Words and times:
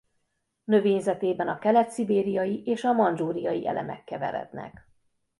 Növényzetében 0.63 1.47
a 1.47 1.59
kelet-szibériai 1.59 2.63
és 2.65 2.83
a 2.83 2.93
mandzsúriai 2.93 3.67
elemek 3.67 4.03
keverednek. 4.03 4.87